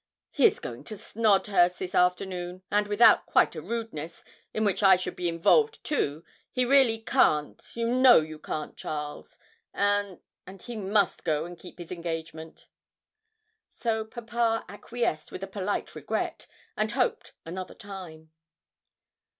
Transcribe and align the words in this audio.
He 0.31 0.47
is 0.47 0.59
going 0.59 0.83
to 0.85 0.97
Snodhurst 0.97 1.77
this 1.77 1.93
afternoon, 1.93 2.63
and 2.71 2.87
without 2.87 3.27
quite 3.27 3.55
a 3.55 3.61
rudeness, 3.61 4.23
in 4.51 4.65
which 4.65 4.81
I 4.81 4.95
should 4.95 5.15
be 5.15 5.29
involved 5.29 5.83
too, 5.83 6.23
he 6.51 6.65
really 6.65 6.97
can't 6.97 7.61
you 7.75 7.87
know 7.87 8.19
you 8.19 8.39
can't, 8.39 8.75
Charles! 8.75 9.37
and 9.75 10.19
and 10.47 10.59
he 10.59 10.75
must 10.75 11.23
go 11.23 11.45
and 11.45 11.55
keep 11.55 11.77
his 11.77 11.91
engagement.' 11.91 12.67
So 13.69 14.03
papa 14.03 14.65
acquiesced 14.67 15.31
with 15.31 15.43
a 15.43 15.47
polite 15.47 15.93
regret, 15.93 16.47
and 16.75 16.89
hoped 16.89 17.33
another 17.45 17.75
time. 17.75 18.31